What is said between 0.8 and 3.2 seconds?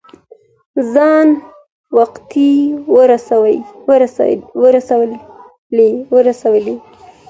ځان وختي ور